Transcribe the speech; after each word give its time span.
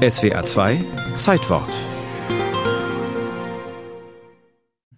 SWR 0.00 0.46
2 0.46 0.82
Zeitwort. 1.18 1.68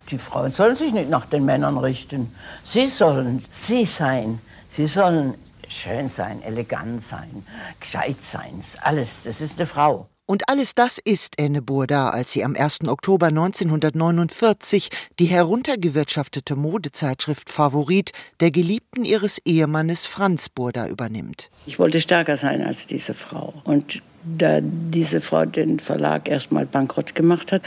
Die 0.08 0.18
Frauen 0.18 0.52
sollen 0.52 0.76
sich 0.76 0.92
nicht 0.92 1.10
nach 1.10 1.26
den 1.26 1.44
Männern 1.44 1.76
richten. 1.76 2.32
Sie 2.62 2.86
sollen 2.86 3.44
sie 3.48 3.84
sein. 3.84 4.38
Sie 4.68 4.86
sollen 4.86 5.34
schön 5.68 6.08
sein, 6.08 6.40
elegant 6.42 7.02
sein, 7.02 7.44
gescheit 7.80 8.22
sein. 8.22 8.60
Alles. 8.82 9.24
Das 9.24 9.40
ist 9.40 9.58
eine 9.58 9.66
Frau. 9.66 10.06
Und 10.24 10.48
alles 10.48 10.76
das 10.76 10.98
ist 10.98 11.36
Enne 11.36 11.62
Burda, 11.62 12.10
als 12.10 12.30
sie 12.30 12.44
am 12.44 12.54
1. 12.54 12.86
Oktober 12.86 13.26
1949 13.26 14.88
die 15.18 15.26
heruntergewirtschaftete 15.26 16.54
Modezeitschrift 16.54 17.50
Favorit 17.50 18.12
der 18.38 18.52
Geliebten 18.52 19.04
ihres 19.04 19.38
Ehemannes 19.44 20.06
Franz 20.06 20.48
Burda 20.48 20.86
übernimmt. 20.86 21.50
Ich 21.66 21.80
wollte 21.80 22.00
stärker 22.00 22.36
sein 22.36 22.64
als 22.64 22.86
diese 22.86 23.14
Frau. 23.14 23.60
Und 23.64 24.00
da 24.24 24.60
diese 24.62 25.20
Frau 25.20 25.44
den 25.44 25.80
Verlag 25.80 26.28
erstmal 26.28 26.66
bankrott 26.66 27.14
gemacht 27.14 27.52
hat, 27.52 27.62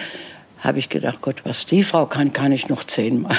habe 0.59 0.79
ich 0.79 0.89
gedacht, 0.89 1.21
Gott, 1.21 1.41
was 1.45 1.65
die 1.65 1.83
Frau 1.83 2.05
kann, 2.05 2.33
kann 2.33 2.51
ich 2.51 2.69
noch 2.69 2.83
zehnmal. 2.83 3.37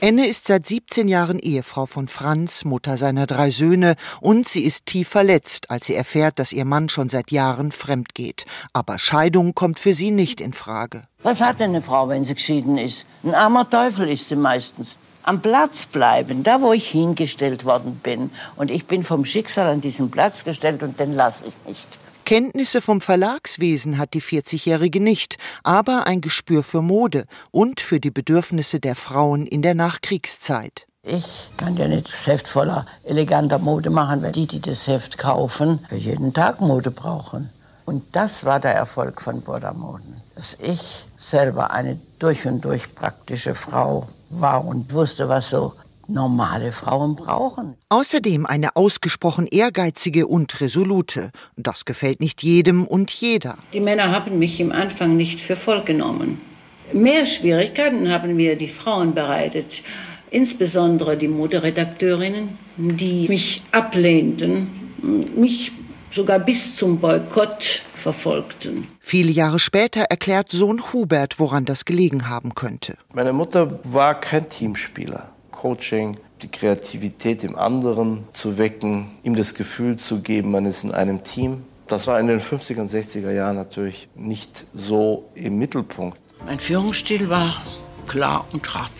Enne 0.00 0.26
ist 0.26 0.46
seit 0.46 0.66
17 0.66 1.08
Jahren 1.08 1.38
Ehefrau 1.38 1.86
von 1.86 2.08
Franz, 2.08 2.64
Mutter 2.64 2.96
seiner 2.96 3.26
drei 3.26 3.50
Söhne, 3.50 3.96
und 4.20 4.48
sie 4.48 4.62
ist 4.62 4.86
tief 4.86 5.08
verletzt, 5.08 5.70
als 5.70 5.86
sie 5.86 5.94
erfährt, 5.94 6.38
dass 6.38 6.52
ihr 6.52 6.64
Mann 6.64 6.88
schon 6.88 7.08
seit 7.08 7.30
Jahren 7.30 7.72
fremd 7.72 8.14
geht. 8.14 8.44
Aber 8.72 8.98
Scheidung 8.98 9.54
kommt 9.54 9.78
für 9.78 9.92
sie 9.92 10.10
nicht 10.10 10.40
in 10.40 10.52
Frage. 10.52 11.02
Was 11.22 11.40
hat 11.40 11.60
denn 11.60 11.70
eine 11.70 11.82
Frau, 11.82 12.08
wenn 12.08 12.24
sie 12.24 12.34
geschieden 12.34 12.78
ist? 12.78 13.06
Ein 13.24 13.34
armer 13.34 13.68
Teufel 13.68 14.08
ist 14.08 14.28
sie 14.28 14.36
meistens. 14.36 14.98
Am 15.24 15.40
Platz 15.40 15.86
bleiben, 15.86 16.42
da 16.42 16.60
wo 16.60 16.72
ich 16.72 16.88
hingestellt 16.90 17.64
worden 17.64 18.00
bin. 18.02 18.30
Und 18.56 18.70
ich 18.72 18.86
bin 18.86 19.04
vom 19.04 19.24
Schicksal 19.24 19.68
an 19.68 19.80
diesen 19.80 20.10
Platz 20.10 20.42
gestellt 20.42 20.82
und 20.82 20.98
den 20.98 21.12
lasse 21.12 21.44
ich 21.46 21.54
nicht. 21.66 21.98
Kenntnisse 22.32 22.80
vom 22.80 23.02
Verlagswesen 23.02 23.98
hat 23.98 24.14
die 24.14 24.22
40-Jährige 24.22 25.00
nicht, 25.00 25.36
aber 25.64 26.06
ein 26.06 26.22
Gespür 26.22 26.62
für 26.62 26.80
Mode 26.80 27.26
und 27.50 27.78
für 27.78 28.00
die 28.00 28.10
Bedürfnisse 28.10 28.80
der 28.80 28.94
Frauen 28.94 29.44
in 29.44 29.60
der 29.60 29.74
Nachkriegszeit. 29.74 30.86
Ich 31.02 31.50
kann 31.58 31.76
ja 31.76 31.86
nicht 31.88 32.10
das 32.10 32.26
Heft 32.26 32.48
voller 32.48 32.86
eleganter 33.04 33.58
Mode 33.58 33.90
machen, 33.90 34.22
weil 34.22 34.32
die, 34.32 34.46
die 34.46 34.62
das 34.62 34.86
Heft 34.86 35.18
kaufen, 35.18 35.80
für 35.90 35.96
jeden 35.96 36.32
Tag 36.32 36.62
Mode 36.62 36.90
brauchen. 36.90 37.50
Und 37.84 38.02
das 38.12 38.46
war 38.46 38.60
der 38.60 38.72
Erfolg 38.74 39.20
von 39.20 39.42
Burda-Moden. 39.42 40.22
Dass 40.34 40.56
ich 40.58 41.04
selber 41.18 41.70
eine 41.70 42.00
durch 42.18 42.46
und 42.46 42.64
durch 42.64 42.94
praktische 42.94 43.54
Frau 43.54 44.08
war 44.30 44.64
und 44.64 44.94
wusste, 44.94 45.28
was 45.28 45.50
so 45.50 45.74
normale 46.08 46.72
Frauen 46.72 47.16
brauchen. 47.16 47.74
Außerdem 47.88 48.46
eine 48.46 48.76
ausgesprochen 48.76 49.46
ehrgeizige 49.46 50.26
und 50.26 50.60
resolute. 50.60 51.30
Das 51.56 51.84
gefällt 51.84 52.20
nicht 52.20 52.42
jedem 52.42 52.86
und 52.86 53.10
jeder. 53.10 53.58
Die 53.72 53.80
Männer 53.80 54.10
haben 54.10 54.38
mich 54.38 54.60
im 54.60 54.72
Anfang 54.72 55.16
nicht 55.16 55.40
für 55.40 55.56
voll 55.56 55.82
genommen. 55.84 56.40
Mehr 56.92 57.24
Schwierigkeiten 57.26 58.10
haben 58.10 58.36
mir 58.36 58.56
die 58.56 58.68
Frauen 58.68 59.14
bereitet, 59.14 59.82
insbesondere 60.30 61.16
die 61.16 61.28
Moderedakteurinnen, 61.28 62.58
die 62.76 63.28
mich 63.28 63.62
ablehnten, 63.70 64.68
mich 65.36 65.72
sogar 66.10 66.38
bis 66.38 66.76
zum 66.76 66.98
Boykott 66.98 67.82
verfolgten. 67.94 68.88
Viele 69.00 69.30
Jahre 69.30 69.58
später 69.58 70.02
erklärt 70.02 70.50
Sohn 70.50 70.82
Hubert, 70.92 71.38
woran 71.38 71.64
das 71.64 71.84
gelegen 71.84 72.28
haben 72.28 72.54
könnte. 72.54 72.96
Meine 73.14 73.32
Mutter 73.32 73.80
war 73.84 74.20
kein 74.20 74.48
Teamspieler. 74.48 75.30
Coaching, 75.62 76.16
die 76.42 76.48
Kreativität 76.48 77.44
im 77.44 77.54
anderen 77.54 78.24
zu 78.32 78.58
wecken, 78.58 79.06
ihm 79.22 79.36
das 79.36 79.54
Gefühl 79.54 79.96
zu 79.96 80.18
geben, 80.18 80.50
man 80.50 80.66
ist 80.66 80.82
in 80.82 80.90
einem 80.90 81.22
Team. 81.22 81.62
Das 81.86 82.08
war 82.08 82.18
in 82.18 82.26
den 82.26 82.40
50er 82.40 82.80
und 82.80 82.90
60er 82.90 83.30
Jahren 83.30 83.54
natürlich 83.54 84.08
nicht 84.16 84.64
so 84.74 85.30
im 85.36 85.58
Mittelpunkt. 85.58 86.20
Mein 86.44 86.58
Führungsstil 86.58 87.28
war 87.28 87.62
klar 88.08 88.44
und 88.52 88.74
hart. 88.74 88.90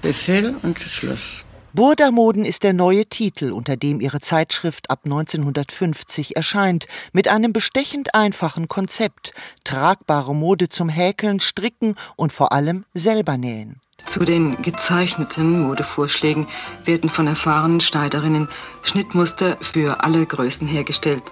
Befehl 0.00 0.54
und 0.62 0.78
Schluss. 0.78 1.44
Burda-Moden 1.72 2.44
ist 2.44 2.62
der 2.62 2.74
neue 2.74 3.06
Titel, 3.06 3.50
unter 3.50 3.76
dem 3.76 4.00
ihre 4.00 4.20
Zeitschrift 4.20 4.90
ab 4.90 5.00
1950 5.04 6.36
erscheint, 6.36 6.86
mit 7.12 7.26
einem 7.26 7.52
bestechend 7.52 8.14
einfachen 8.14 8.68
Konzept: 8.68 9.32
tragbare 9.64 10.32
Mode 10.32 10.68
zum 10.68 10.88
Häkeln, 10.88 11.40
Stricken 11.40 11.96
und 12.14 12.32
vor 12.32 12.52
allem 12.52 12.84
selber 12.94 13.36
nähen. 13.36 13.80
Zu 14.06 14.24
den 14.24 14.60
gezeichneten 14.62 15.60
Modevorschlägen 15.60 16.46
werden 16.84 17.10
von 17.10 17.26
erfahrenen 17.26 17.80
Schneiderinnen 17.80 18.48
Schnittmuster 18.82 19.58
für 19.60 20.02
alle 20.02 20.24
Größen 20.24 20.66
hergestellt. 20.66 21.24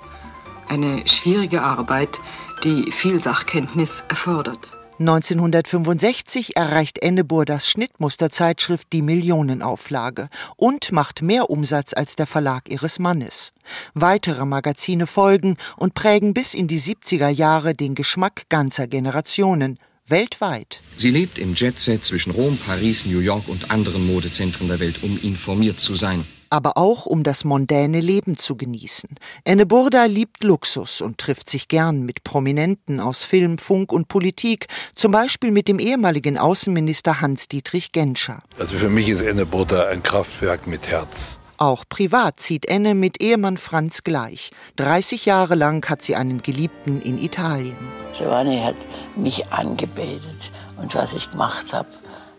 Eine 0.69 1.07
schwierige 1.07 1.63
Arbeit, 1.63 2.21
die 2.65 2.93
viel 2.93 3.21
Sachkenntnis 3.21 4.05
erfordert. 4.09 4.73
1965 4.99 6.57
erreicht 6.57 7.03
Enneburdas 7.03 7.69
Schnittmusterzeitschrift 7.69 8.91
die 8.95 9.03
Millionenauflage 9.03 10.31
und 10.57 10.91
macht 10.91 11.21
mehr 11.21 11.51
Umsatz 11.51 11.93
als 11.93 12.17
der 12.17 12.27
Verlag 12.27 12.71
ihres 12.71 12.99
Mannes. 12.99 13.53
Weitere 13.93 14.47
Magazine 14.47 15.07
folgen 15.07 15.57
und 15.77 15.93
prägen 15.93 16.33
bis 16.33 16.55
in 16.55 16.67
die 16.67 16.81
70er 16.81 17.29
Jahre 17.29 17.75
den 17.75 17.95
Geschmack 17.95 18.49
ganzer 18.49 18.87
Generationen 18.87 19.79
weltweit. 20.09 20.81
Sie 20.97 21.11
lebt 21.11 21.39
im 21.39 21.55
Jetset 21.55 22.05
zwischen 22.05 22.31
Rom, 22.31 22.57
Paris, 22.59 23.07
New 23.07 23.21
York 23.21 23.49
und 23.49 23.71
anderen 23.71 24.07
Modezentren 24.07 24.69
der 24.69 24.81
Welt, 24.81 25.03
um 25.03 25.19
informiert 25.23 25.81
zu 25.81 25.95
sein. 25.95 26.25
Aber 26.49 26.79
auch 26.79 27.07
um 27.07 27.25
das 27.25 27.43
mondäne 27.43 28.01
Leben 28.01 28.39
zu 28.39 28.57
genießen. 28.57 29.11
Enne 29.45 29.67
Burda 29.67 30.05
liebt 30.05 30.45
Luxus 30.45 31.01
und 31.01 31.19
trifft 31.19 31.51
sich 31.51 31.67
gern 31.67 32.05
mit 32.05 32.23
Prominenten 32.23 33.01
aus 33.01 33.25
Film, 33.25 33.59
Funk 33.59 33.93
und 33.93 34.07
Politik, 34.07 34.69
zum 34.95 35.11
Beispiel 35.11 35.51
mit 35.51 35.67
dem 35.67 35.81
ehemaligen 35.81 36.39
Außenminister 36.39 37.21
Hans-Dietrich 37.21 37.91
Genscher. 37.91 38.43
Also 38.59 38.77
für 38.77 38.89
mich 38.89 39.09
ist 39.09 39.23
Enne 39.23 39.45
Burda 39.45 39.89
ein 39.89 40.05
Kraftwerk 40.05 40.69
mit 40.69 40.89
Herz. 40.89 41.41
Auch 41.59 41.85
privat 41.89 42.41
zieht 42.41 42.67
Enne 42.67 42.95
mit 42.95 43.23
Ehemann 43.23 43.57
Franz 43.57 44.05
gleich. 44.05 44.51
30 44.77 45.25
Jahre 45.27 45.55
lang 45.55 45.89
hat 45.89 46.03
sie 46.03 46.17
einen 46.17 46.43
Geliebten 46.43 47.01
in 47.01 47.19
Italien. 47.19 47.77
Giovanni 48.17 48.61
hat 48.61 48.77
mich 49.15 49.47
angebetet 49.49 50.51
und 50.77 50.95
was 50.95 51.15
ich 51.15 51.31
gemacht 51.31 51.73
habe, 51.73 51.89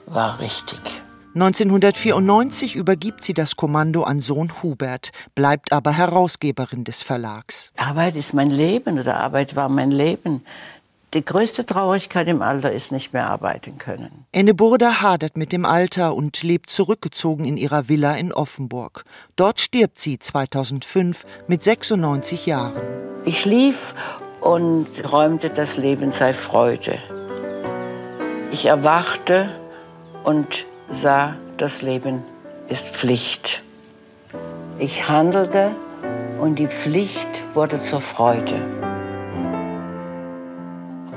war 0.05 0.39
richtig. 0.39 0.79
1994 1.35 2.75
übergibt 2.75 3.23
sie 3.23 3.35
das 3.35 3.55
Kommando 3.55 4.03
an 4.03 4.21
Sohn 4.21 4.51
Hubert, 4.63 5.11
bleibt 5.35 5.71
aber 5.71 5.91
Herausgeberin 5.91 6.83
des 6.83 7.03
Verlags. 7.03 7.71
Arbeit 7.77 8.15
ist 8.15 8.33
mein 8.33 8.49
Leben 8.49 8.97
oder 8.97 9.17
Arbeit 9.17 9.55
war 9.55 9.69
mein 9.69 9.91
Leben. 9.91 10.43
Die 11.17 11.25
größte 11.25 11.65
Traurigkeit 11.65 12.27
im 12.27 12.43
Alter 12.43 12.71
ist 12.71 12.91
nicht 12.91 13.11
mehr 13.11 13.27
arbeiten 13.27 13.79
können. 13.79 14.27
Enne 14.31 14.53
Burda 14.53 15.01
hadert 15.01 15.35
mit 15.35 15.51
dem 15.51 15.65
Alter 15.65 16.13
und 16.13 16.43
lebt 16.43 16.69
zurückgezogen 16.69 17.43
in 17.43 17.57
ihrer 17.57 17.89
Villa 17.89 18.13
in 18.13 18.31
Offenburg. 18.31 19.03
Dort 19.35 19.59
stirbt 19.59 19.97
sie 19.97 20.19
2005 20.19 21.25
mit 21.47 21.63
96 21.63 22.45
Jahren. 22.45 22.83
Ich 23.25 23.41
schlief 23.41 23.95
und 24.41 24.93
träumte, 24.93 25.49
das 25.49 25.75
Leben 25.75 26.11
sei 26.11 26.35
Freude. 26.35 26.99
Ich 28.51 28.65
erwachte 28.67 29.49
und 30.23 30.65
sah, 30.91 31.35
das 31.57 31.81
Leben 31.81 32.21
ist 32.69 32.89
Pflicht. 32.89 33.63
Ich 34.77 35.09
handelte 35.09 35.71
und 36.39 36.59
die 36.59 36.67
Pflicht 36.67 37.55
wurde 37.55 37.81
zur 37.81 38.01
Freude. 38.01 38.76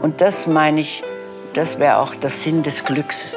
Und 0.02 0.20
das 0.20 0.46
meine 0.46 0.80
ich, 0.80 1.02
das 1.54 1.78
wäre 1.78 1.98
auch 1.98 2.14
der 2.14 2.30
Sinn 2.30 2.62
des 2.62 2.84
Glücks. 2.84 3.36